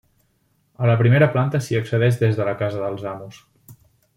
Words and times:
A 0.85 0.87
la 0.91 0.95
primera 1.01 1.27
planta 1.35 1.61
s’hi 1.65 1.79
accedeix 1.81 2.19
des 2.25 2.41
de 2.41 2.49
la 2.51 2.57
casa 2.63 2.83
dels 2.87 3.07
amos. 3.15 3.43